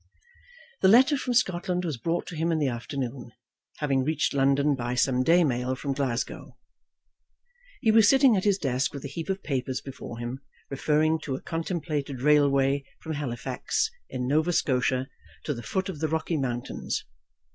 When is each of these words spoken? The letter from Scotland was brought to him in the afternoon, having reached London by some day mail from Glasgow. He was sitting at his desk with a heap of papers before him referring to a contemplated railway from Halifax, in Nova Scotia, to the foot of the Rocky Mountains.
The 0.81 0.87
letter 0.87 1.15
from 1.15 1.35
Scotland 1.35 1.85
was 1.85 1.95
brought 1.97 2.25
to 2.25 2.35
him 2.35 2.51
in 2.51 2.57
the 2.57 2.67
afternoon, 2.69 3.33
having 3.77 4.03
reached 4.03 4.33
London 4.33 4.73
by 4.73 4.95
some 4.95 5.21
day 5.21 5.43
mail 5.43 5.75
from 5.75 5.93
Glasgow. 5.93 6.57
He 7.81 7.91
was 7.91 8.09
sitting 8.09 8.35
at 8.35 8.43
his 8.43 8.57
desk 8.57 8.95
with 8.95 9.05
a 9.05 9.07
heap 9.07 9.29
of 9.29 9.43
papers 9.43 9.79
before 9.79 10.17
him 10.17 10.41
referring 10.71 11.19
to 11.19 11.35
a 11.35 11.39
contemplated 11.41 12.19
railway 12.23 12.83
from 12.99 13.13
Halifax, 13.13 13.91
in 14.09 14.25
Nova 14.27 14.51
Scotia, 14.53 15.07
to 15.43 15.53
the 15.53 15.61
foot 15.61 15.87
of 15.87 15.99
the 15.99 16.07
Rocky 16.07 16.35
Mountains. 16.35 17.05